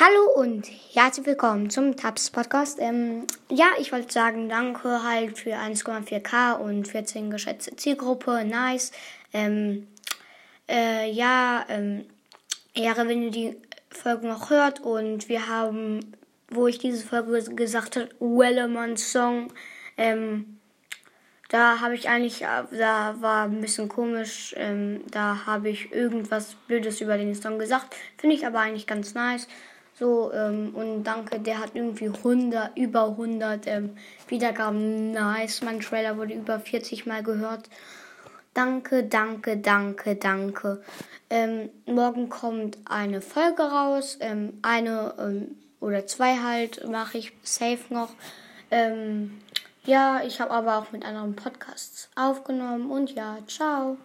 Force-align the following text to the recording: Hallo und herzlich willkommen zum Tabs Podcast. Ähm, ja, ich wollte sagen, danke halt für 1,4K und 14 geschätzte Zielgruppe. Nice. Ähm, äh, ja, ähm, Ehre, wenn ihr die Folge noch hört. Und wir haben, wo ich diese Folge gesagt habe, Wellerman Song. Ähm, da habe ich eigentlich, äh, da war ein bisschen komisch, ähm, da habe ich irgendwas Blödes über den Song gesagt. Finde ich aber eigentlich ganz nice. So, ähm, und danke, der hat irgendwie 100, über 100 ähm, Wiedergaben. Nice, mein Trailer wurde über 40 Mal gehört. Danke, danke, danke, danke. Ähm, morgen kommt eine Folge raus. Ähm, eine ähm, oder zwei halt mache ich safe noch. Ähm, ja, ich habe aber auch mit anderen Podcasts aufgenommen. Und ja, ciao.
Hallo 0.00 0.30
und 0.36 0.70
herzlich 0.92 1.26
willkommen 1.26 1.70
zum 1.70 1.96
Tabs 1.96 2.30
Podcast. 2.30 2.78
Ähm, 2.80 3.26
ja, 3.50 3.66
ich 3.80 3.90
wollte 3.90 4.12
sagen, 4.12 4.48
danke 4.48 5.02
halt 5.02 5.36
für 5.36 5.56
1,4K 5.56 6.52
und 6.52 6.86
14 6.86 7.30
geschätzte 7.30 7.74
Zielgruppe. 7.74 8.44
Nice. 8.44 8.92
Ähm, 9.32 9.88
äh, 10.68 11.10
ja, 11.10 11.66
ähm, 11.68 12.04
Ehre, 12.74 13.08
wenn 13.08 13.24
ihr 13.24 13.32
die 13.32 13.56
Folge 13.90 14.28
noch 14.28 14.50
hört. 14.50 14.78
Und 14.78 15.28
wir 15.28 15.48
haben, 15.48 16.14
wo 16.48 16.68
ich 16.68 16.78
diese 16.78 17.04
Folge 17.04 17.42
gesagt 17.56 17.96
habe, 17.96 18.08
Wellerman 18.20 18.96
Song. 18.96 19.52
Ähm, 19.96 20.60
da 21.48 21.80
habe 21.80 21.96
ich 21.96 22.08
eigentlich, 22.08 22.42
äh, 22.42 22.62
da 22.70 23.16
war 23.18 23.46
ein 23.46 23.60
bisschen 23.60 23.88
komisch, 23.88 24.54
ähm, 24.56 25.00
da 25.10 25.44
habe 25.44 25.70
ich 25.70 25.90
irgendwas 25.90 26.54
Blödes 26.68 27.00
über 27.00 27.18
den 27.18 27.34
Song 27.34 27.58
gesagt. 27.58 27.96
Finde 28.16 28.36
ich 28.36 28.46
aber 28.46 28.60
eigentlich 28.60 28.86
ganz 28.86 29.14
nice. 29.14 29.48
So, 29.98 30.32
ähm, 30.32 30.74
und 30.74 31.02
danke, 31.02 31.40
der 31.40 31.58
hat 31.58 31.70
irgendwie 31.74 32.06
100, 32.06 32.76
über 32.76 33.08
100 33.08 33.66
ähm, 33.66 33.96
Wiedergaben. 34.28 35.10
Nice, 35.10 35.62
mein 35.62 35.80
Trailer 35.80 36.16
wurde 36.16 36.34
über 36.34 36.60
40 36.60 37.06
Mal 37.06 37.22
gehört. 37.24 37.68
Danke, 38.54 39.04
danke, 39.04 39.56
danke, 39.56 40.14
danke. 40.14 40.82
Ähm, 41.30 41.70
morgen 41.86 42.28
kommt 42.28 42.78
eine 42.84 43.20
Folge 43.20 43.62
raus. 43.62 44.18
Ähm, 44.20 44.54
eine 44.62 45.14
ähm, 45.18 45.56
oder 45.80 46.06
zwei 46.06 46.36
halt 46.36 46.88
mache 46.88 47.18
ich 47.18 47.32
safe 47.42 47.92
noch. 47.92 48.10
Ähm, 48.70 49.40
ja, 49.84 50.22
ich 50.24 50.40
habe 50.40 50.52
aber 50.52 50.78
auch 50.78 50.92
mit 50.92 51.04
anderen 51.04 51.34
Podcasts 51.34 52.08
aufgenommen. 52.14 52.90
Und 52.90 53.14
ja, 53.14 53.38
ciao. 53.46 53.98